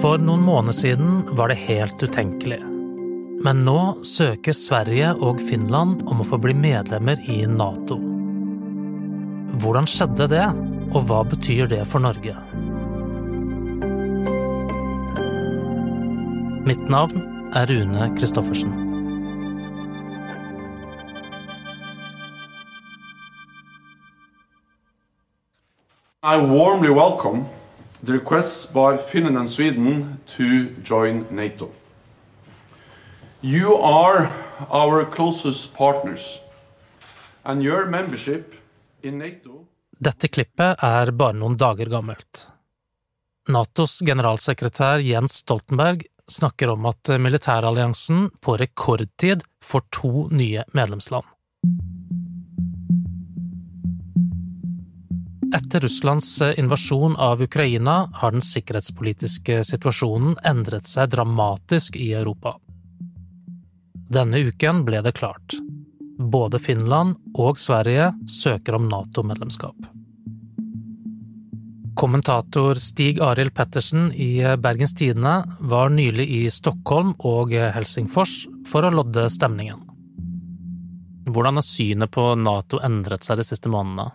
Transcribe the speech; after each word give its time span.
For 0.00 0.20
noen 0.22 0.42
måneder 0.44 0.76
siden 0.76 1.22
var 1.36 1.48
det 1.50 1.58
helt 1.66 2.02
utenkelig. 2.02 2.60
Men 3.44 3.64
nå 3.66 4.04
søker 4.06 4.54
Sverige 4.56 5.12
og 5.22 5.40
Finland 5.48 6.04
om 6.06 6.22
å 6.22 6.26
få 6.26 6.38
bli 6.42 6.54
medlemmer 6.56 7.20
i 7.30 7.42
Nato. 7.50 7.98
Hvordan 9.56 9.88
skjedde 9.88 10.28
det, 10.32 10.46
og 10.92 11.08
hva 11.08 11.22
betyr 11.26 11.68
det 11.70 11.82
for 11.88 12.04
Norge? 12.04 12.36
Mitt 16.66 16.88
navn 16.90 17.22
er 17.54 17.70
Rune 17.70 18.10
Christoffersen. 18.18 18.72
I 26.22 26.36
warmly 26.38 26.90
welcome 26.90 27.44
the 28.06 28.12
requests 28.12 28.66
by 28.72 28.96
Finland 28.96 29.36
and 29.36 29.50
Sweden 29.50 30.20
to 30.26 30.70
join 30.82 31.26
NATO. 31.30 31.70
You 33.42 33.76
are 33.76 34.30
our 34.70 35.04
closest 35.04 35.76
partners, 35.76 36.40
and 37.44 37.62
your 37.62 37.86
membership 37.86 38.54
in 39.02 39.18
NATO 39.18 39.66
Dette 39.98 40.28
klippet 40.28 40.82
er 40.84 41.10
bare 41.16 41.38
noen 41.40 41.56
dager 41.56 41.88
gammelt. 41.88 42.42
Natos 43.48 44.00
generalsekretær 44.04 45.00
Jens 45.00 45.40
Stoltenberg 45.40 46.04
snakker 46.28 46.74
om 46.74 46.88
at 46.90 47.14
militæralliansen 47.22 48.28
på 48.44 48.58
rekordtid 48.60 49.46
får 49.64 49.86
to 49.94 50.26
nye 50.28 50.66
medlemsland. 50.76 51.24
Etter 55.56 55.80
Russlands 55.80 56.42
invasjon 56.56 57.16
av 57.16 57.42
Ukraina 57.42 58.10
har 58.12 58.32
den 58.32 58.42
sikkerhetspolitiske 58.44 59.62
situasjonen 59.64 60.34
endret 60.44 60.84
seg 60.84 61.08
dramatisk 61.14 61.96
i 61.96 62.10
Europa. 62.12 62.58
Denne 64.12 64.42
uken 64.50 64.82
ble 64.84 65.00
det 65.06 65.14
klart. 65.16 65.56
Både 66.18 66.60
Finland 66.60 67.16
og 67.40 67.56
Sverige 67.56 68.10
søker 68.28 68.76
om 68.76 68.90
Nato-medlemskap. 68.90 69.88
Kommentator 71.96 72.76
Stig 72.76 73.22
Arild 73.24 73.54
Pettersen 73.56 74.10
i 74.12 74.44
Bergens 74.60 74.92
Tidende 74.98 75.38
var 75.72 75.88
nylig 75.88 76.28
i 76.36 76.42
Stockholm 76.52 77.14
og 77.24 77.56
Helsingfors 77.56 78.42
for 78.68 78.84
å 78.84 78.92
lodde 78.92 79.24
stemningen. 79.32 79.80
Hvordan 81.32 81.62
har 81.62 81.68
synet 81.72 82.12
på 82.12 82.28
Nato 82.44 82.84
endret 82.84 83.24
seg 83.24 83.40
de 83.40 83.48
siste 83.54 83.72
månedene? 83.72 84.10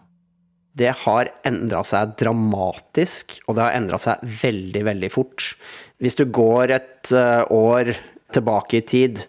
Det 0.78 0.94
har 1.04 1.30
endra 1.48 1.82
seg 1.84 2.16
dramatisk, 2.22 3.40
og 3.48 3.58
det 3.58 3.66
har 3.66 3.76
endra 3.76 4.00
seg 4.00 4.24
veldig, 4.24 4.86
veldig 4.88 5.12
fort. 5.12 5.52
Hvis 6.00 6.16
du 6.20 6.26
går 6.32 6.72
et 6.78 7.12
eh, 7.12 7.44
år 7.52 7.92
tilbake 8.32 8.80
i 8.80 8.86
tid, 8.88 9.26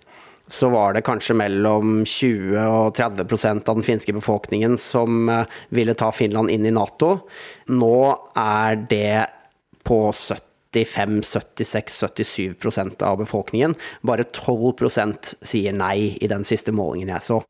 så 0.53 0.69
var 0.69 0.95
det 0.95 1.05
kanskje 1.07 1.37
mellom 1.39 2.03
20 2.07 2.59
og 2.63 2.97
30% 2.99 3.69
av 3.69 3.79
den 3.79 3.87
finske 3.87 4.15
befolkningen 4.15 4.79
som 4.79 5.29
eh, 5.33 5.61
ville 5.75 5.97
ta 5.99 6.13
Finland 6.15 6.53
inn 6.53 6.69
i 6.69 6.75
Nato. 6.75 7.17
Nå 7.73 7.97
er 8.39 8.79
det 8.91 9.27
på 9.83 10.01
75, 10.13 11.23
76, 11.27 12.03
77% 12.07 13.03
av 13.03 13.19
befolkningen. 13.25 13.75
Bare 14.07 14.29
12% 14.29 15.35
sier 15.43 15.75
nei 15.75 16.13
i 16.21 16.31
den 16.31 16.47
siste 16.47 16.75
målingen 16.77 17.17
jeg 17.17 17.29
så. 17.33 17.43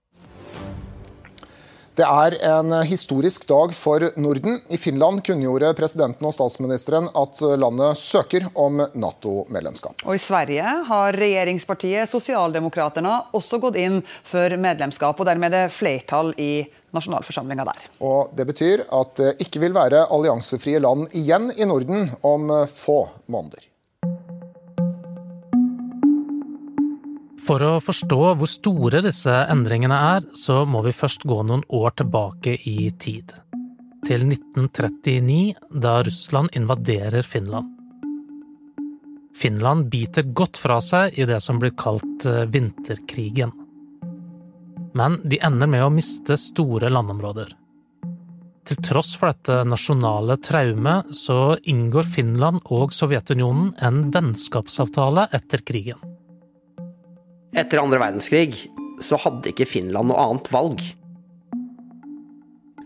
Det 1.92 2.06
er 2.08 2.38
en 2.48 2.72
historisk 2.88 3.42
dag 3.48 3.74
for 3.76 4.06
Norden. 4.16 4.54
I 4.72 4.78
Finland 4.80 5.20
kunngjorde 5.26 5.74
presidenten 5.76 6.24
og 6.24 6.32
statsministeren 6.32 7.10
at 7.12 7.42
landet 7.60 8.00
søker 8.00 8.46
om 8.56 8.80
Nato-medlemskap. 8.96 10.00
Og 10.06 10.16
I 10.16 10.22
Sverige 10.22 10.70
har 10.88 11.18
regjeringspartiet 11.20 12.08
Sosialdemokraterna 12.08 13.18
også 13.36 13.60
gått 13.60 13.76
inn 13.82 14.00
for 14.24 14.56
medlemskap, 14.56 15.20
og 15.20 15.28
dermed 15.28 15.52
er 15.52 15.66
det 15.66 15.76
flertall 15.76 16.32
i 16.40 16.64
nasjonalforsamlinga 16.96 17.68
der. 17.68 17.84
Og 18.00 18.32
Det 18.36 18.48
betyr 18.48 18.86
at 18.88 19.12
det 19.20 19.34
ikke 19.44 19.60
vil 19.66 19.76
være 19.76 20.06
alliansefrie 20.08 20.80
land 20.80 21.12
igjen 21.12 21.52
i 21.58 21.68
Norden 21.68 22.08
om 22.24 22.48
få 22.72 23.02
måneder. 23.28 23.68
For 27.42 27.62
å 27.66 27.78
forstå 27.82 28.18
hvor 28.38 28.50
store 28.50 29.00
disse 29.02 29.32
endringene 29.50 29.96
er, 30.16 30.26
så 30.38 30.62
må 30.68 30.84
vi 30.86 30.94
først 30.94 31.24
gå 31.26 31.40
noen 31.42 31.64
år 31.74 31.96
tilbake 31.98 32.54
i 32.70 32.92
tid. 32.94 33.32
Til 34.06 34.26
1939, 34.28 35.54
da 35.82 35.96
Russland 36.06 36.54
invaderer 36.58 37.26
Finland. 37.26 37.70
Finland 39.34 39.88
biter 39.90 40.26
godt 40.36 40.60
fra 40.60 40.78
seg 40.84 41.18
i 41.18 41.26
det 41.26 41.40
som 41.42 41.58
blir 41.58 41.74
kalt 41.78 42.26
eh, 42.28 42.44
vinterkrigen. 42.52 43.50
Men 44.98 45.18
de 45.24 45.40
ender 45.42 45.70
med 45.70 45.86
å 45.86 45.90
miste 45.90 46.36
store 46.38 46.92
landområder. 46.92 47.54
Til 48.68 48.78
tross 48.84 49.16
for 49.18 49.32
dette 49.32 49.62
nasjonale 49.66 50.36
traumet 50.44 51.10
så 51.16 51.56
inngår 51.66 52.06
Finland 52.06 52.62
og 52.70 52.94
Sovjetunionen 52.94 53.72
en 53.82 54.04
vennskapsavtale 54.14 55.26
etter 55.34 55.64
krigen. 55.66 56.11
Etter 57.52 57.82
andre 57.82 58.00
verdenskrig 58.00 58.56
så 59.02 59.18
hadde 59.20 59.52
ikke 59.52 59.68
Finland 59.68 60.08
noe 60.08 60.20
annet 60.24 60.48
valg. 60.52 60.82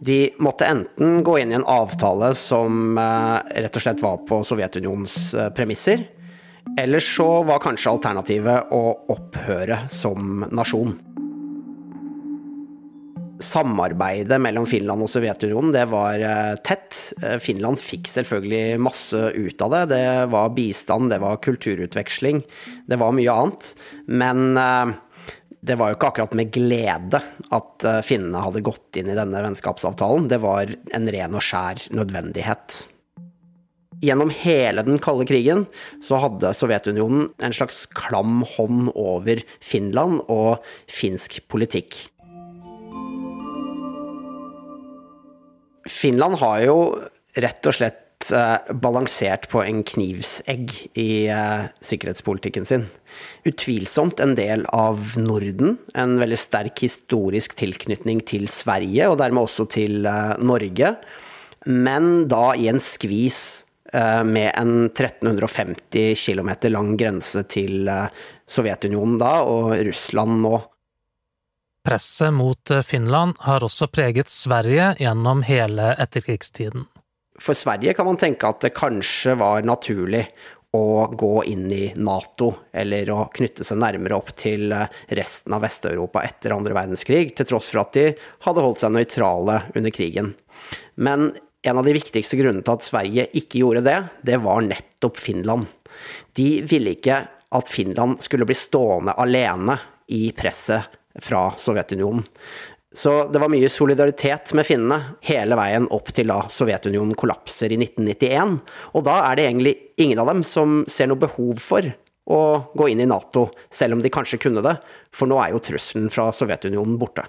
De 0.06 0.18
måtte 0.42 0.68
enten 0.68 1.22
gå 1.24 1.38
inn 1.40 1.52
i 1.54 1.58
en 1.58 1.66
avtale 1.70 2.32
som 2.38 2.98
eh, 3.00 3.62
rett 3.62 3.78
og 3.78 3.84
slett 3.84 4.02
var 4.04 4.20
på 4.28 4.42
Sovjetunionens 4.46 5.16
eh, 5.34 5.50
premisser, 5.56 6.04
eller 6.78 7.02
så 7.02 7.28
var 7.46 7.62
kanskje 7.62 7.94
alternativet 7.94 8.72
å 8.74 8.82
opphøre 9.14 9.84
som 9.92 10.44
nasjon 10.50 10.96
samarbeidet 13.42 14.38
mellom 14.40 14.66
Finland 14.68 15.04
og 15.04 15.10
Sovjetunionen 15.10 15.74
det 15.74 15.84
var 15.90 16.22
eh, 16.22 16.54
tett. 16.66 16.96
Eh, 17.22 17.36
Finland 17.42 17.80
fikk 17.82 18.08
selvfølgelig 18.10 18.80
masse 18.82 19.20
ut 19.36 19.64
av 19.64 19.74
det. 19.74 19.82
Det 19.94 20.06
var 20.32 20.54
bistand, 20.56 21.10
det 21.12 21.20
var 21.22 21.42
kulturutveksling, 21.44 22.42
det 22.88 23.00
var 23.00 23.14
mye 23.16 23.36
annet. 23.36 23.72
Men 24.06 24.60
eh, 24.60 24.96
det 25.66 25.78
var 25.80 25.90
jo 25.90 25.98
ikke 25.98 26.10
akkurat 26.12 26.36
med 26.38 26.52
glede 26.54 27.20
at 27.56 27.86
finnene 28.06 28.42
hadde 28.44 28.62
gått 28.62 29.00
inn 29.00 29.08
i 29.10 29.16
denne 29.18 29.40
vennskapsavtalen. 29.42 30.28
Det 30.30 30.38
var 30.44 30.70
en 30.94 31.08
ren 31.10 31.34
og 31.34 31.42
skjær 31.42 31.88
nødvendighet. 31.96 32.84
Gjennom 34.04 34.30
hele 34.30 34.84
den 34.86 35.00
kalde 35.02 35.26
krigen 35.26 35.64
så 36.04 36.20
hadde 36.22 36.52
Sovjetunionen 36.54 37.30
en 37.42 37.56
slags 37.56 37.82
klam 37.96 38.44
hånd 38.54 38.92
over 38.92 39.40
Finland 39.64 40.20
og 40.30 40.62
finsk 40.86 41.40
politikk. 41.50 42.04
Finland 45.86 46.40
har 46.42 46.62
jo 46.66 46.76
rett 47.36 47.68
og 47.68 47.76
slett 47.76 48.30
eh, 48.34 48.72
balansert 48.82 49.48
på 49.52 49.62
en 49.62 49.82
knivsegg 49.86 50.72
i 50.98 51.26
uh, 51.30 51.68
sikkerhetspolitikken 51.84 52.66
sin. 52.68 52.86
Utvilsomt 53.48 54.20
en 54.24 54.34
del 54.38 54.64
av 54.74 55.14
Norden, 55.20 55.76
en 55.94 56.16
veldig 56.20 56.38
sterk 56.40 56.82
historisk 56.84 57.56
tilknytning 57.58 58.24
til 58.26 58.48
Sverige, 58.50 59.10
og 59.10 59.20
dermed 59.20 59.46
også 59.46 59.68
til 59.76 60.08
uh, 60.08 60.34
Norge, 60.40 60.96
men 61.66 62.26
da 62.30 62.50
i 62.56 62.68
en 62.72 62.82
skvis 62.82 63.62
med 63.96 64.50
en 64.58 64.88
1350 64.90 66.18
km 66.18 66.50
lang 66.74 66.90
grense 66.98 67.40
til 67.48 67.86
Sovjetunionen 68.50 69.14
da, 69.22 69.30
og 69.46 69.70
Russland 69.86 70.42
nå. 70.42 70.58
Presset 71.86 72.32
mot 72.32 72.70
eh, 72.70 72.82
Finland 72.82 73.36
har 73.38 73.62
også 73.64 73.86
preget 73.86 74.28
Sverige 74.28 74.88
gjennom 74.98 75.44
hele 75.46 75.92
etterkrigstiden. 76.02 76.82
For 77.38 77.54
Sverige 77.54 77.92
kan 77.94 78.08
man 78.08 78.18
tenke 78.18 78.48
at 78.48 78.64
det 78.64 78.72
kanskje 78.74 79.36
var 79.38 79.62
naturlig 79.62 80.24
å 80.74 81.06
gå 81.14 81.44
inn 81.46 81.68
i 81.70 81.92
Nato, 81.94 82.48
eller 82.74 83.12
å 83.14 83.28
knytte 83.30 83.62
seg 83.62 83.78
nærmere 83.78 84.18
opp 84.18 84.34
til 84.34 84.74
eh, 84.74 84.90
resten 85.14 85.54
av 85.54 85.62
Vest-Europa 85.62 86.24
etter 86.26 86.56
andre 86.56 86.74
verdenskrig, 86.74 87.36
til 87.38 87.50
tross 87.52 87.70
for 87.70 87.84
at 87.84 87.94
de 87.94 88.08
hadde 88.48 88.66
holdt 88.66 88.82
seg 88.82 88.94
nøytrale 88.98 89.62
under 89.78 89.94
krigen. 89.94 90.34
Men 90.98 91.30
en 91.62 91.78
av 91.78 91.86
de 91.86 91.94
viktigste 92.00 92.42
grunnene 92.42 92.66
til 92.66 92.80
at 92.80 92.90
Sverige 92.90 93.30
ikke 93.30 93.62
gjorde 93.62 93.86
det, 93.86 93.98
det 94.26 94.42
var 94.42 94.66
nettopp 94.66 95.22
Finland. 95.22 95.70
De 96.34 96.50
ville 96.66 96.98
ikke 96.98 97.22
at 97.30 97.70
Finland 97.70 98.18
skulle 98.26 98.50
bli 98.50 98.58
stående 98.58 99.14
alene 99.22 99.78
i 100.10 100.32
presset 100.34 100.96
fra 101.22 101.50
Sovjetunionen. 101.60 102.24
Så 102.96 103.28
det 103.28 103.38
var 103.42 103.50
mye 103.52 103.68
solidaritet 103.68 104.54
med 104.56 104.64
finnene 104.64 104.96
hele 105.28 105.56
veien 105.58 105.84
opp 105.92 106.08
til 106.16 106.30
da 106.32 106.38
Sovjetunionen 106.48 107.12
kollapser 107.18 107.74
i 107.74 107.76
1991. 107.76 108.56
Og 108.96 109.04
da 109.04 109.18
er 109.26 109.36
det 109.36 109.44
egentlig 109.50 109.74
ingen 110.00 110.22
av 110.22 110.30
dem 110.32 110.40
som 110.46 110.78
ser 110.88 111.10
noe 111.10 111.20
behov 111.20 111.60
for 111.60 111.90
å 112.26 112.40
gå 112.72 112.88
inn 112.88 113.04
i 113.04 113.08
Nato, 113.10 113.50
selv 113.70 113.98
om 113.98 114.02
de 114.02 114.10
kanskje 114.10 114.40
kunne 114.42 114.64
det, 114.64 114.78
for 115.14 115.28
nå 115.28 115.36
er 115.42 115.52
jo 115.52 115.60
trusselen 115.62 116.08
fra 116.10 116.30
Sovjetunionen 116.32 116.96
borte. 116.98 117.28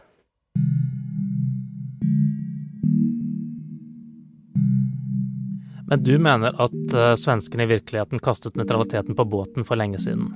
Men 5.88 6.04
du 6.04 6.16
mener 6.19 6.56
at 6.56 6.95
uh, 6.95 7.13
svenskene 7.19 7.68
i 7.68 7.74
virkeligheten 7.75 8.24
kastet 8.24 8.56
nøytraliteten 8.60 9.16
på 9.19 9.28
båten 9.28 9.68
for 9.68 9.80
lenge 9.80 10.00
siden? 10.04 10.31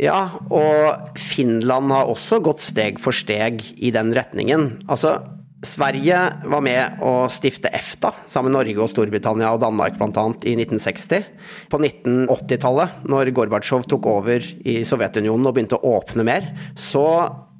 Ja, 0.00 0.30
og 0.52 1.18
Finland 1.20 1.92
har 1.92 2.10
også 2.10 2.40
gått 2.44 2.62
steg 2.64 3.00
for 3.02 3.16
steg 3.16 3.64
i 3.76 3.92
den 3.94 4.12
retningen. 4.16 4.82
Altså, 4.86 5.18
Sverige 5.62 6.18
var 6.50 6.62
med 6.64 7.02
å 7.06 7.28
stifte 7.30 7.70
EFTA 7.70 8.10
sammen 8.26 8.50
med 8.50 8.56
Norge 8.56 8.82
og 8.82 8.90
Storbritannia 8.90 9.52
og 9.54 9.60
Danmark 9.62 9.94
bl.a. 10.00 10.24
i 10.42 10.56
1960. 10.56 11.28
På 11.70 11.78
1980-tallet, 11.78 13.04
når 13.06 13.30
Gorbatsjov 13.36 13.86
tok 13.90 14.08
over 14.10 14.42
i 14.42 14.80
Sovjetunionen 14.86 15.46
og 15.46 15.54
begynte 15.54 15.78
å 15.78 15.94
åpne 16.00 16.26
mer, 16.26 16.50
så 16.74 17.06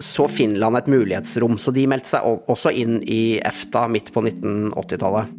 så 0.02 0.26
Finland 0.26 0.74
et 0.76 0.88
mulighetsrom. 0.90 1.60
Så 1.62 1.70
de 1.70 1.86
meldte 1.86 2.16
seg 2.16 2.50
også 2.50 2.72
inn 2.74 2.98
i 3.06 3.38
EFTA 3.38 3.86
midt 3.86 4.10
på 4.10 4.24
1980-tallet. 4.24 5.30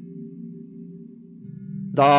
Da 1.94 2.12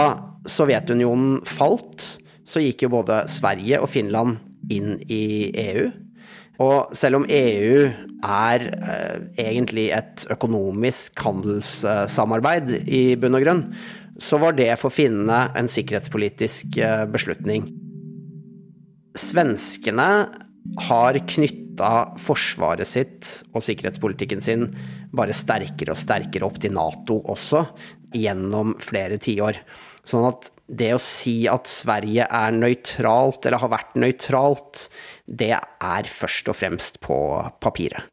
Sovjetunionen 0.44 1.40
falt, 1.48 2.04
så 2.44 2.60
gikk 2.60 2.84
jo 2.84 2.92
både 2.98 3.22
Sverige 3.32 3.80
og 3.80 3.88
Finland 3.88 4.36
inn 4.72 4.96
i 5.08 5.50
EU. 5.64 5.88
Og 6.62 6.94
selv 6.94 7.18
om 7.18 7.26
EU 7.26 7.88
er 8.24 8.64
eh, 8.70 9.16
egentlig 9.42 9.88
et 9.96 10.24
økonomisk 10.30 11.18
handelssamarbeid 11.24 12.70
i 12.86 13.02
bunn 13.18 13.34
og 13.34 13.42
grunn, 13.42 13.64
så 14.22 14.38
var 14.38 14.54
det 14.54 14.70
for 14.78 14.94
finnene 14.94 15.48
en 15.58 15.70
sikkerhetspolitisk 15.70 16.78
eh, 16.78 17.02
beslutning. 17.10 17.66
Svenskene 19.18 20.08
har 20.86 21.18
knytta 21.34 21.92
forsvaret 22.22 22.88
sitt 22.88 23.30
og 23.52 23.62
sikkerhetspolitikken 23.66 24.42
sin 24.44 24.68
bare 25.14 25.34
sterkere 25.36 25.94
og 25.94 26.00
sterkere 26.00 26.46
opp 26.46 26.60
til 26.62 26.74
Nato 26.74 27.18
også, 27.30 27.66
gjennom 28.14 28.76
flere 28.82 29.18
tiår. 29.18 29.58
Sånn 30.06 30.30
at 30.30 30.53
det 30.68 30.94
å 30.96 31.02
si 31.02 31.44
at 31.50 31.68
Sverige 31.68 32.24
er 32.24 32.56
nøytralt, 32.56 33.44
eller 33.44 33.60
har 33.60 33.72
vært 33.74 33.94
nøytralt, 34.00 34.88
det 35.26 35.52
er 35.56 36.10
først 36.10 36.48
og 36.48 36.58
fremst 36.58 37.00
på 37.04 37.16
papiret. 37.60 38.08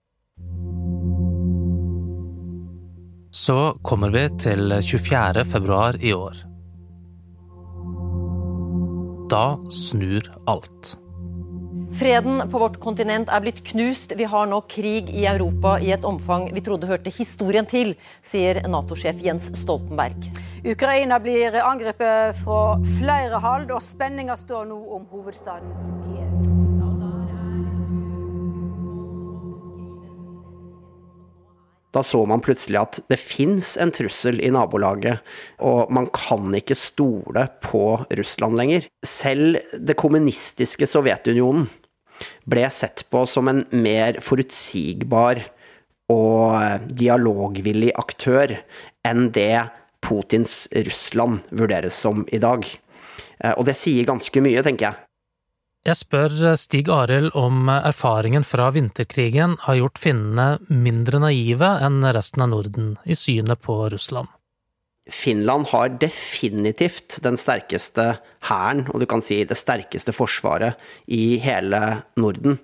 Så 3.31 3.77
kommer 3.87 4.11
vi 4.11 4.25
til 4.43 4.73
24. 4.83 5.45
februar 5.47 5.95
i 6.03 6.11
år. 6.11 6.41
Da 9.31 9.55
snur 9.71 10.27
alt. 10.51 10.97
Freden 11.95 12.41
på 12.51 12.59
vårt 12.59 12.79
kontinent 12.83 13.29
er 13.31 13.43
blitt 13.43 13.61
knust. 13.71 14.13
Vi 14.17 14.27
har 14.27 14.47
nå 14.49 14.61
krig 14.71 15.11
i 15.11 15.25
Europa 15.29 15.77
i 15.79 15.91
et 15.95 16.07
omfang 16.07 16.49
vi 16.55 16.63
trodde 16.63 16.89
hørte 16.89 17.13
historien 17.13 17.67
til, 17.67 17.93
sier 18.23 18.61
Nato-sjef 18.67 19.21
Jens 19.23 19.51
Stoltenberg. 19.59 20.31
Ukraina 20.67 21.19
blir 21.23 21.55
angrepet 21.63 22.41
fra 22.43 22.61
flere 22.97 23.39
hold, 23.43 23.71
og 23.71 23.83
spenninga 23.83 24.39
står 24.39 24.67
nå 24.71 24.83
om 24.97 25.07
hovedstaden 25.11 25.73
Kiev. 26.05 26.30
Da 31.91 32.03
så 32.05 32.21
man 32.27 32.43
plutselig 32.43 32.79
at 32.79 32.99
det 33.11 33.19
fins 33.19 33.73
en 33.81 33.91
trussel 33.91 34.39
i 34.39 34.51
nabolaget, 34.53 35.19
og 35.59 35.91
man 35.91 36.07
kan 36.15 36.53
ikke 36.55 36.77
stole 36.77 37.45
på 37.63 37.83
Russland 38.15 38.55
lenger. 38.59 38.87
Selv 39.03 39.59
det 39.75 39.97
kommunistiske 39.99 40.87
Sovjetunionen 40.87 41.67
ble 42.47 42.67
sett 42.71 43.03
på 43.11 43.25
som 43.27 43.49
en 43.51 43.65
mer 43.75 44.21
forutsigbar 44.23 45.41
og 46.11 46.87
dialogvillig 46.91 47.91
aktør 47.99 48.55
enn 49.07 49.29
det 49.35 49.67
Putins 50.01 50.65
Russland 50.73 51.45
vurderes 51.51 51.97
som 51.97 52.25
i 52.31 52.39
dag. 52.41 52.65
Eh, 53.41 53.53
og 53.53 53.65
det 53.67 53.77
sier 53.77 54.07
ganske 54.07 54.43
mye, 54.43 54.63
tenker 54.65 54.89
jeg. 54.89 55.10
Jeg 55.81 55.97
spør 55.97 56.33
Stig 56.61 56.91
Arild 56.93 57.31
om 57.33 57.65
erfaringen 57.73 58.43
fra 58.45 58.67
vinterkrigen 58.69 59.55
har 59.63 59.79
gjort 59.79 59.97
finnene 59.97 60.59
mindre 60.69 61.17
naive 61.23 61.71
enn 61.81 62.05
resten 62.05 62.43
av 62.45 62.51
Norden 62.51 62.91
i 63.01 63.17
synet 63.17 63.63
på 63.65 63.79
Russland. 63.89 64.29
Finland 65.09 65.71
har 65.71 65.89
definitivt 65.97 67.17
den 67.25 67.39
sterkeste 67.41 68.05
hæren, 68.45 68.85
og 68.93 69.01
du 69.01 69.07
kan 69.09 69.25
si 69.25 69.39
det 69.41 69.57
sterkeste 69.57 70.13
forsvaret 70.13 70.77
i 71.09 71.39
hele 71.41 71.81
Norden. 72.13 72.59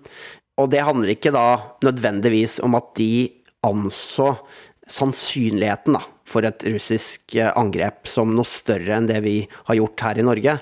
Og 0.61 0.69
det 0.69 0.85
handler 0.85 1.15
ikke 1.15 1.33
da 1.33 1.47
nødvendigvis 1.89 2.59
om 2.61 2.77
at 2.77 2.93
de 3.01 3.31
anså 3.65 4.35
sannsynligheten 4.87 5.97
da, 5.97 6.03
for 6.27 6.45
et 6.45 6.63
russisk 6.69 7.33
angrep 7.49 8.05
som 8.07 8.29
noe 8.37 8.47
større 8.47 8.93
enn 8.93 9.09
det 9.09 9.19
vi 9.25 9.39
har 9.67 9.79
gjort 9.81 10.05
her 10.05 10.21
i 10.21 10.27
Norge, 10.29 10.59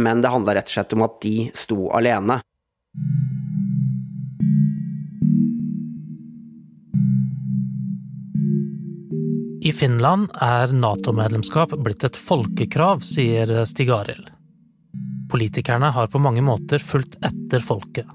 men 0.00 0.22
det 0.22 0.28
handla 0.28 0.54
rett 0.54 0.68
og 0.68 0.76
slett 0.76 0.92
om 0.96 1.04
at 1.06 1.20
de 1.22 1.36
sto 1.56 1.88
alene. 1.96 2.40
I 9.66 9.72
Finland 9.72 10.30
er 10.40 10.70
Nato-medlemskap 10.72 11.72
blitt 11.82 12.04
et 12.06 12.16
folkekrav, 12.16 13.00
sier 13.02 13.50
Stig 13.66 13.90
Arild. 13.90 14.28
Politikerne 15.32 15.90
har 15.90 16.06
på 16.12 16.20
mange 16.22 16.44
måter 16.44 16.78
fulgt 16.78 17.18
etter 17.26 17.64
folket. 17.64 18.06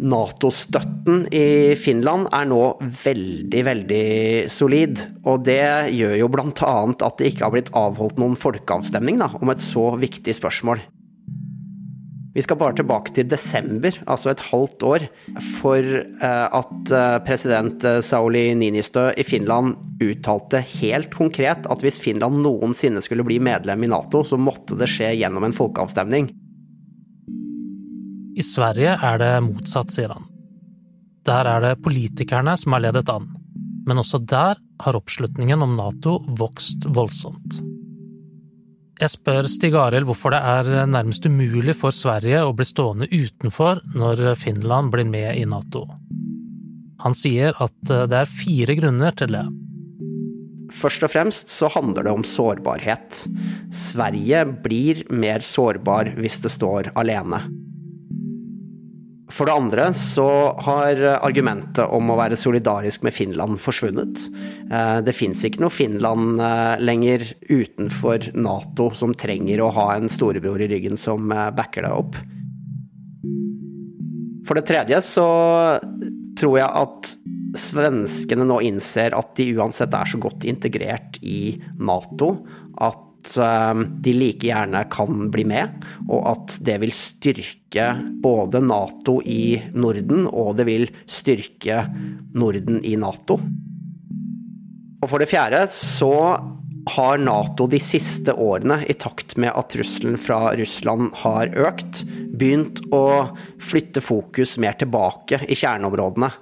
Nato-støtten 0.00 1.26
i 1.34 1.74
Finland 1.76 2.30
er 2.32 2.46
nå 2.48 2.60
veldig, 2.80 3.64
veldig 3.66 4.06
solid. 4.52 5.02
Og 5.28 5.44
det 5.44 5.92
gjør 5.96 6.16
jo 6.22 6.30
bl.a. 6.32 6.76
at 6.88 7.20
det 7.20 7.32
ikke 7.32 7.46
har 7.46 7.54
blitt 7.54 7.74
avholdt 7.76 8.20
noen 8.20 8.38
folkeavstemning 8.40 9.20
da, 9.20 9.30
om 9.40 9.52
et 9.52 9.62
så 9.64 9.90
viktig 10.00 10.36
spørsmål. 10.40 10.82
Vi 12.30 12.42
skal 12.44 12.60
bare 12.60 12.76
tilbake 12.78 13.10
til 13.14 13.26
desember, 13.26 13.96
altså 14.06 14.30
et 14.30 14.44
halvt 14.52 14.84
år, 14.86 15.06
for 15.58 15.82
eh, 15.82 16.58
at 16.60 16.92
eh, 16.94 17.16
president 17.26 17.82
eh, 17.82 17.98
Sauli 18.06 18.44
Ninistø 18.54 19.08
i 19.18 19.24
Finland 19.26 19.74
uttalte 20.00 20.62
helt 20.76 21.10
konkret 21.10 21.66
at 21.66 21.82
hvis 21.82 21.98
Finland 22.00 22.38
noensinne 22.44 23.02
skulle 23.02 23.26
bli 23.26 23.40
medlem 23.42 23.82
i 23.82 23.90
Nato, 23.90 24.22
så 24.22 24.38
måtte 24.38 24.78
det 24.78 24.88
skje 24.92 25.10
gjennom 25.18 25.48
en 25.48 25.56
folkeavstemning. 25.56 26.30
I 28.40 28.44
Sverige 28.46 28.94
er 28.96 29.20
det 29.20 29.32
motsatt, 29.44 29.92
sier 29.92 30.14
han. 30.14 30.24
Der 31.28 31.48
er 31.50 31.60
det 31.64 31.82
politikerne 31.84 32.54
som 32.56 32.72
har 32.72 32.86
ledet 32.86 33.10
an, 33.12 33.26
men 33.84 34.00
også 34.00 34.22
der 34.24 34.56
har 34.80 34.96
oppslutningen 34.96 35.60
om 35.60 35.76
Nato 35.76 36.16
vokst 36.40 36.88
voldsomt. 36.88 37.60
Jeg 39.00 39.12
spør 39.12 39.48
Stig 39.48 39.76
Arild 39.80 40.08
hvorfor 40.08 40.32
det 40.32 40.40
er 40.40 40.88
nærmest 40.88 41.24
umulig 41.28 41.74
for 41.76 41.92
Sverige 41.96 42.42
å 42.44 42.52
bli 42.56 42.66
stående 42.68 43.08
utenfor 43.12 43.80
når 43.96 44.34
Finland 44.40 44.92
blir 44.92 45.08
med 45.08 45.40
i 45.40 45.46
Nato. 45.48 45.86
Han 47.00 47.16
sier 47.16 47.56
at 47.60 47.76
det 47.80 48.24
er 48.24 48.28
fire 48.40 48.76
grunner 48.76 49.16
til 49.16 49.36
det. 49.36 49.46
Først 50.80 51.04
og 51.04 51.12
fremst 51.12 51.52
så 51.52 51.68
handler 51.72 52.06
det 52.06 52.12
om 52.12 52.24
sårbarhet. 52.28 53.24
Sverige 53.74 54.44
blir 54.64 55.02
mer 55.12 55.44
sårbar 55.44 56.14
hvis 56.20 56.38
det 56.44 56.52
står 56.52 56.92
alene. 57.00 57.40
For 59.40 59.48
det 59.48 59.56
andre 59.56 59.86
så 59.96 60.28
har 60.60 60.98
argumentet 61.16 61.88
om 61.96 62.10
å 62.12 62.16
være 62.18 62.36
solidarisk 62.36 63.06
med 63.06 63.14
Finland 63.16 63.56
forsvunnet. 63.64 64.26
Eh, 64.68 64.98
det 65.00 65.14
fins 65.16 65.40
ikke 65.48 65.62
noe 65.62 65.72
Finland 65.72 66.42
eh, 66.44 66.74
lenger 66.84 67.24
utenfor 67.48 68.34
Nato 68.36 68.90
som 68.92 69.16
trenger 69.16 69.62
å 69.64 69.70
ha 69.78 69.86
en 69.94 70.12
storebror 70.12 70.60
i 70.60 70.68
ryggen 70.68 71.00
som 71.00 71.32
eh, 71.32 71.48
backer 71.56 71.88
det 71.88 71.94
opp. 72.02 72.20
For 74.44 74.60
det 74.60 74.66
tredje 74.68 75.00
så 75.08 75.26
tror 76.36 76.60
jeg 76.60 76.84
at 76.84 77.12
svenskene 77.56 78.44
nå 78.44 78.60
innser 78.68 79.16
at 79.16 79.32
de 79.40 79.54
uansett 79.56 79.96
er 79.96 80.12
så 80.12 80.20
godt 80.20 80.44
integrert 80.52 81.16
i 81.24 81.54
Nato 81.80 82.34
at 82.76 83.06
Eh, 83.36 83.74
de 84.00 84.12
like 84.16 84.46
gjerne 84.46 84.84
kan 84.92 85.30
bli 85.32 85.44
med, 85.48 85.84
og 86.08 86.22
at 86.32 86.56
det 86.64 86.78
vil 86.82 86.94
styrke 86.94 87.90
både 88.22 88.62
Nato 88.64 89.20
i 89.24 89.60
Norden, 89.74 90.26
og 90.26 90.56
det 90.60 90.68
vil 90.68 90.88
styrke 91.10 91.84
Norden 92.34 92.80
i 92.84 92.96
Nato. 93.00 93.40
Og 95.00 95.08
for 95.08 95.22
det 95.22 95.30
fjerde 95.30 95.64
så 95.72 96.14
har 96.90 97.20
Nato 97.20 97.66
de 97.70 97.78
siste 97.82 98.32
årene, 98.32 98.80
i 98.88 98.96
takt 98.98 99.36
med 99.40 99.52
at 99.52 99.70
trusselen 99.72 100.16
fra 100.20 100.54
Russland 100.58 101.12
har 101.22 101.52
økt, 101.68 102.02
begynt 102.40 102.80
å 102.94 103.30
flytte 103.60 104.02
fokus 104.02 104.56
mer 104.60 104.78
tilbake 104.80 105.42
i 105.46 105.58
kjerneområdene. 105.60 106.32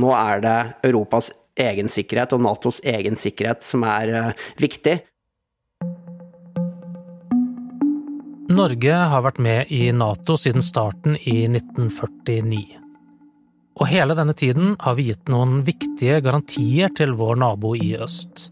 Nå 0.00 0.12
er 0.16 0.44
det 0.44 0.58
Europas 0.88 1.30
egen 1.60 1.90
sikkerhet 1.92 2.32
og 2.32 2.40
Natos 2.46 2.80
egen 2.88 3.18
sikkerhet 3.20 3.64
som 3.66 3.84
er 3.84 4.12
eh, 4.16 4.44
viktig. 4.60 4.96
Norge 8.52 8.92
har 8.92 9.22
vært 9.24 9.38
med 9.40 9.70
i 9.72 9.86
Nato 9.96 10.36
siden 10.36 10.64
starten 10.64 11.14
i 11.16 11.46
1949. 11.48 12.64
Og 13.80 13.88
hele 13.88 14.16
denne 14.18 14.34
tiden 14.36 14.74
har 14.82 14.98
vi 14.98 15.08
gitt 15.08 15.30
noen 15.32 15.62
viktige 15.64 16.20
garantier 16.24 16.92
til 16.92 17.14
vår 17.16 17.40
nabo 17.40 17.72
i 17.78 17.94
øst. 17.96 18.50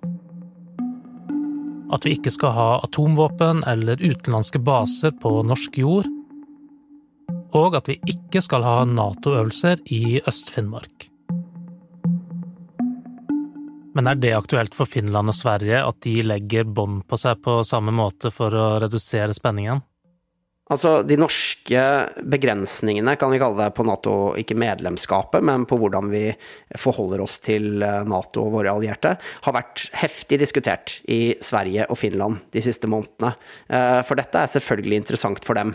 at 1.91 2.07
vi 2.07 2.15
ikke 2.15 2.31
skal 2.31 2.55
ha 2.55 2.69
atomvåpen 2.85 3.65
eller 3.67 3.99
utenlandske 3.99 4.61
baser 4.63 5.11
på 5.23 5.41
norsk 5.43 5.79
jord, 5.83 6.07
og 7.51 7.75
at 7.75 7.91
vi 7.91 7.99
ikke 8.13 8.43
skal 8.47 8.63
ha 8.63 8.77
Nato-øvelser 8.87 9.83
i 9.91 10.21
Øst-Finnmark. 10.23 11.09
Men 13.91 14.07
er 14.07 14.21
det 14.23 14.37
aktuelt 14.37 14.77
for 14.79 14.87
Finland 14.87 15.33
og 15.33 15.35
Sverige 15.35 15.83
at 15.83 15.99
de 16.07 16.21
legger 16.23 16.63
bånd 16.65 17.03
på 17.11 17.19
seg 17.19 17.43
på 17.43 17.59
samme 17.67 17.91
måte 17.91 18.31
for 18.31 18.55
å 18.55 18.69
redusere 18.85 19.35
spenningen? 19.35 19.83
Altså, 20.71 21.01
de 21.03 21.17
norske 21.19 21.81
begrensningene, 22.31 23.17
kan 23.19 23.33
vi 23.33 23.41
kalle 23.43 23.59
det, 23.59 23.73
på 23.75 23.83
Nato, 23.87 24.13
ikke 24.39 24.55
medlemskapet, 24.55 25.43
men 25.43 25.65
på 25.67 25.75
hvordan 25.81 26.11
vi 26.13 26.29
forholder 26.79 27.25
oss 27.25 27.41
til 27.43 27.83
eh, 27.83 28.05
Nato 28.07 28.45
og 28.45 28.53
våre 28.55 28.71
allierte, 28.71 29.17
har 29.19 29.57
vært 29.57 29.89
heftig 29.99 30.39
diskutert 30.39 30.95
i 31.11 31.35
Sverige 31.43 31.89
og 31.91 31.99
Finland 31.99 32.45
de 32.55 32.63
siste 32.63 32.87
månedene. 32.91 33.33
Eh, 33.67 33.99
for 34.07 34.21
dette 34.21 34.45
er 34.45 34.53
selvfølgelig 34.53 35.01
interessant 35.03 35.43
for 35.47 35.59
dem. 35.59 35.73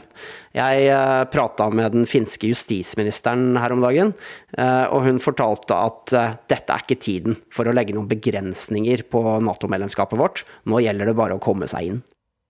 Jeg 0.56 0.88
eh, 0.88 1.24
prata 1.34 1.68
med 1.76 1.92
den 1.98 2.08
finske 2.08 2.54
justisministeren 2.54 3.60
her 3.60 3.76
om 3.76 3.84
dagen, 3.84 4.14
og 4.56 5.02
hun 5.04 5.18
fortalte 5.20 5.76
at 5.76 6.14
dette 6.48 6.72
er 6.72 6.84
ikke 6.84 6.98
tiden 7.02 7.36
for 7.54 7.68
å 7.68 7.74
legge 7.76 7.96
noen 7.96 8.08
begrensninger 8.08 9.04
på 9.12 9.24
Nato-medlemskapet 9.44 10.20
vårt. 10.20 10.46
Nå 10.70 10.80
gjelder 10.86 11.12
det 11.12 11.18
bare 11.18 11.36
å 11.36 11.44
komme 11.44 11.68
seg 11.68 11.90
inn. 11.90 12.00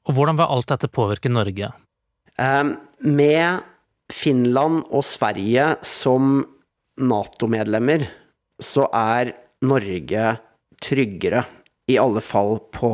Og 0.06 0.20
hvordan 0.20 0.38
vil 0.38 0.54
alt 0.54 0.70
dette 0.70 0.92
påvirke 0.94 1.32
Norge? 1.34 1.72
Ehm, 2.42 2.76
med 3.00 3.64
Finland 4.14 4.84
og 4.92 5.06
Sverige 5.08 5.76
som 5.86 6.44
Nato-medlemmer, 7.02 8.08
så 8.62 8.88
er 8.94 9.34
Norge 9.66 10.36
tryggere, 10.84 11.46
i 11.88 11.98
alle 12.02 12.22
fall 12.24 12.58
på 12.74 12.92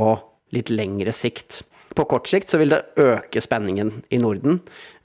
litt 0.51 0.71
lengre 0.73 1.13
sikt. 1.15 1.61
På 1.95 2.05
kort 2.07 2.27
sikt 2.27 2.51
så 2.51 2.59
vil 2.59 2.73
det 2.73 2.83
øke 2.99 3.41
spenningen 3.43 4.01
i 4.11 4.19
Norden, 4.21 4.61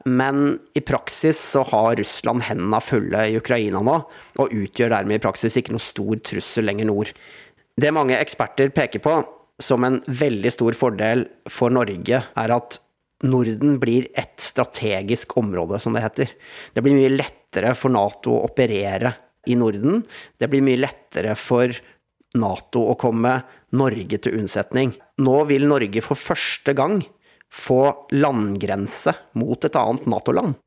men 0.07 0.59
i 0.79 0.83
praksis 0.87 1.39
så 1.53 1.65
har 1.67 1.97
Russland 1.99 2.45
hendene 2.47 2.81
fulle 2.83 3.25
i 3.27 3.39
Ukraina 3.39 3.83
nå, 3.83 3.97
og 4.39 4.55
utgjør 4.55 4.95
dermed 4.95 5.19
i 5.19 5.23
praksis 5.23 5.59
ikke 5.59 5.75
noe 5.75 5.83
stor 5.83 6.23
trussel 6.23 6.69
lenger 6.69 6.91
nord. 6.91 7.11
Det 7.77 7.93
mange 7.95 8.19
eksperter 8.19 8.71
peker 8.75 9.03
på 9.03 9.19
som 9.63 9.85
en 9.87 9.99
veldig 10.07 10.53
stor 10.53 10.77
fordel 10.79 11.27
for 11.51 11.75
Norge, 11.75 12.23
er 12.23 12.55
at 12.55 12.79
Norden 13.25 13.79
blir 13.81 14.11
et 14.13 14.35
strategisk 14.43 15.37
område, 15.41 15.81
som 15.81 15.97
det 15.97 16.05
heter. 16.05 16.33
Det 16.75 16.83
blir 16.85 16.97
mye 16.99 17.15
lettere 17.15 17.73
for 17.79 17.93
Nato 17.95 18.35
å 18.35 18.45
operere 18.51 19.15
i 19.49 19.57
Norden. 19.57 20.03
Det 20.37 20.51
blir 20.53 20.65
mye 20.67 20.83
lettere 20.83 21.37
for 21.39 21.73
Nato 22.37 22.83
å 22.91 22.97
komme 23.01 23.39
Norge 23.77 24.21
til 24.21 24.37
unnsetning. 24.41 24.93
Nå 25.25 25.37
vil 25.49 25.65
Norge 25.69 26.03
for 26.05 26.21
første 26.21 26.77
gang 26.77 27.01
få 27.53 27.81
landgrense 28.13 29.15
mot 29.41 29.65
et 29.65 29.79
annet 29.81 30.09
Nato-land. 30.11 30.59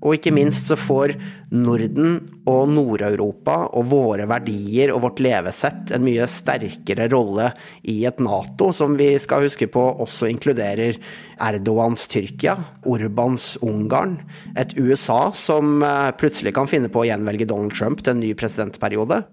Og 0.00 0.16
ikke 0.16 0.32
minst 0.32 0.70
så 0.70 0.78
får 0.80 1.12
Norden 1.50 2.20
og 2.48 2.68
Nord-Europa 2.70 3.56
og 3.74 3.88
våre 3.90 4.26
verdier 4.30 4.92
og 4.94 5.02
vårt 5.04 5.22
levesett 5.24 5.90
en 5.94 6.04
mye 6.06 6.28
sterkere 6.30 7.08
rolle 7.10 7.50
i 7.90 8.00
et 8.06 8.22
Nato 8.22 8.70
som 8.76 8.94
vi 8.98 9.12
skal 9.22 9.46
huske 9.48 9.66
på 9.72 9.82
også 10.04 10.30
inkluderer 10.30 11.00
Erdogans 11.40 12.06
Tyrkia, 12.10 12.56
Orbans 12.86 13.56
Ungarn, 13.66 14.20
et 14.58 14.76
USA 14.78 15.30
som 15.34 15.82
eh, 15.82 16.12
plutselig 16.20 16.54
kan 16.56 16.70
finne 16.70 16.92
på 16.92 17.02
å 17.02 17.08
gjenvelge 17.08 17.48
Donald 17.50 17.74
Trump 17.74 18.04
til 18.04 18.14
en 18.14 18.22
ny 18.22 18.34
presidentperiode. 18.38 19.24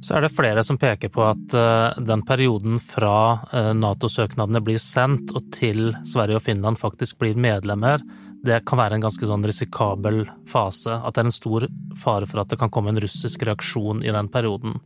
Så 0.00 0.16
er 0.16 0.24
det 0.24 0.32
flere 0.32 0.62
som 0.64 0.78
peker 0.80 1.12
på 1.12 1.22
at 1.28 1.54
eh, 1.56 2.00
den 2.08 2.24
perioden 2.26 2.80
fra 2.80 3.44
eh, 3.52 3.70
Nato-søknadene 3.76 4.62
blir 4.64 4.80
sendt 4.80 5.34
og 5.36 5.50
til 5.54 5.92
Sverige 6.08 6.40
og 6.40 6.46
Finland 6.46 6.80
faktisk 6.80 7.20
blir 7.20 7.36
medlemmer, 7.36 8.00
det 8.46 8.62
kan 8.68 8.80
være 8.80 8.96
en 8.96 9.04
ganske 9.04 9.26
sånn 9.28 9.44
risikabel 9.44 10.22
fase. 10.48 10.94
At 10.96 11.16
det 11.16 11.24
er 11.24 11.28
en 11.28 11.34
stor 11.34 11.66
fare 11.98 12.28
for 12.28 12.42
at 12.42 12.52
det 12.52 12.60
kan 12.60 12.72
komme 12.72 12.94
en 12.94 13.02
russisk 13.02 13.44
reaksjon 13.46 14.00
i 14.04 14.14
den 14.14 14.30
perioden. 14.32 14.78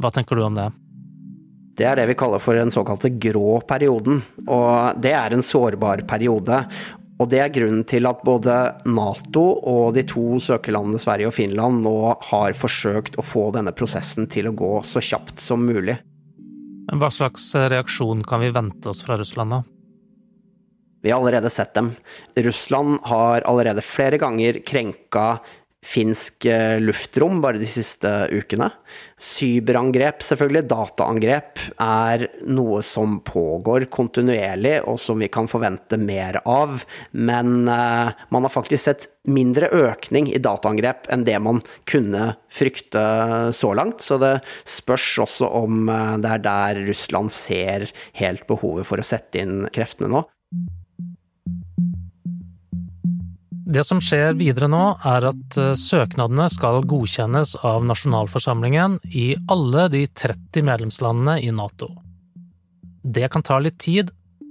Hva 0.00 0.12
tenker 0.14 0.38
du 0.38 0.44
om 0.46 0.56
det? 0.56 0.70
Det 1.80 1.86
er 1.88 1.96
det 1.96 2.10
vi 2.10 2.18
kaller 2.18 2.42
for 2.42 2.58
den 2.58 2.72
såkalte 2.72 3.12
grå 3.22 3.60
perioden. 3.66 4.20
Og 4.46 5.00
det 5.00 5.14
er 5.16 5.34
en 5.34 5.44
sårbar 5.44 6.04
periode. 6.08 6.62
Og 7.20 7.28
det 7.28 7.40
er 7.42 7.52
grunnen 7.52 7.82
til 7.88 8.08
at 8.08 8.22
både 8.24 8.56
Nato 8.88 9.42
og 9.68 9.96
de 9.96 10.04
to 10.08 10.38
søkerlandene 10.40 11.00
Sverige 11.02 11.28
og 11.28 11.36
Finland 11.36 11.82
nå 11.84 11.96
har 12.30 12.56
forsøkt 12.56 13.18
å 13.20 13.26
få 13.26 13.50
denne 13.56 13.74
prosessen 13.76 14.30
til 14.30 14.48
å 14.48 14.54
gå 14.56 14.70
så 14.88 15.02
kjapt 15.04 15.42
som 15.42 15.66
mulig. 15.66 15.98
Hva 16.90 17.10
slags 17.12 17.52
reaksjon 17.54 18.24
kan 18.26 18.40
vi 18.42 18.54
vente 18.54 18.88
oss 18.90 19.04
fra 19.04 19.18
Russland, 19.20 19.52
da? 19.52 19.60
Vi 21.00 21.10
har 21.10 21.20
allerede 21.20 21.50
sett 21.50 21.74
dem. 21.74 21.94
Russland 22.36 22.98
har 23.08 23.40
allerede 23.48 23.82
flere 23.84 24.18
ganger 24.20 24.60
krenka 24.66 25.40
finsk 25.86 26.44
eh, 26.44 26.80
luftrom 26.80 27.40
bare 27.40 27.58
de 27.60 27.66
siste 27.68 28.08
ukene. 28.32 28.68
Cyberangrep, 29.20 30.20
selvfølgelig, 30.24 30.66
dataangrep, 30.68 31.62
er 31.80 32.26
noe 32.52 32.82
som 32.84 33.18
pågår 33.24 33.86
kontinuerlig, 33.92 34.76
og 34.84 35.00
som 35.00 35.20
vi 35.22 35.30
kan 35.32 35.48
forvente 35.48 35.96
mer 36.00 36.42
av. 36.44 36.84
Men 37.16 37.64
uh, 37.68 38.12
man 38.28 38.46
har 38.46 38.52
faktisk 38.52 38.84
sett 38.84 39.08
mindre 39.30 39.70
økning 39.72 40.28
i 40.32 40.40
dataangrep 40.42 41.08
enn 41.12 41.24
det 41.28 41.38
man 41.42 41.62
kunne 41.88 42.34
frykte 42.52 43.02
så 43.56 43.72
langt. 43.76 44.04
Så 44.04 44.20
det 44.20 44.36
spørs 44.68 45.08
også 45.24 45.48
om 45.62 45.88
uh, 45.88 46.18
det 46.20 46.36
er 46.36 46.44
der 46.44 46.84
Russland 46.90 47.32
ser 47.32 47.88
helt 48.20 48.44
behovet 48.50 48.88
for 48.88 49.00
å 49.00 49.06
sette 49.06 49.40
inn 49.44 49.64
kreftene 49.72 50.12
nå. 50.12 50.26
Det 53.70 53.84
som 53.86 54.00
skjer 54.02 54.34
videre 54.34 54.66
nå, 54.66 54.82
er 55.06 55.28
at 55.28 55.56
eh, 55.60 55.76
søknadene 55.78 56.48
skal 56.50 56.82
godkjennes 56.90 57.52
av 57.62 57.84
nasjonalforsamlingen 57.86 58.96
i 59.14 59.28
alle 59.52 59.84
de 59.92 60.00
30 60.08 60.66
medlemslandene 60.66 61.36
i 61.44 61.52
Nato. 61.54 61.92
Det 63.04 63.28
kan 63.30 63.46
ta 63.46 63.60
litt 63.62 63.78
tid, 63.78 64.10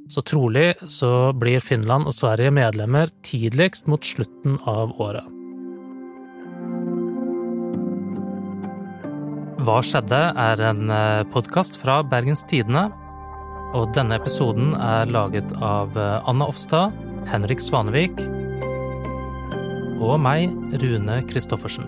så 0.09 0.23
trolig 0.23 0.71
så 0.87 1.33
blir 1.35 1.59
Finland 1.59 2.07
og 2.07 2.15
Sverige 2.15 2.53
medlemmer 2.55 3.11
tidligst 3.27 3.91
mot 3.91 4.07
slutten 4.07 4.55
av 4.63 4.95
året. 5.03 5.27
Hva 9.59 9.81
skjedde? 9.83 10.23
er 10.47 10.67
en 10.71 10.87
eh, 10.87 11.27
podkast 11.35 11.75
fra 11.83 11.99
Bergens 12.07 12.47
Tidende. 12.47 12.87
Og 13.75 13.91
denne 13.99 14.15
episoden 14.15 14.77
er 14.79 15.11
laget 15.11 15.51
av 15.59 15.91
eh, 15.99 16.21
Anna 16.23 16.47
Offstad, 16.47 16.95
Henrik 17.27 17.59
Svanevik 17.59 18.23
og 19.99 20.15
meg, 20.23 20.53
Rune 20.79 21.19
Christoffersen. 21.29 21.87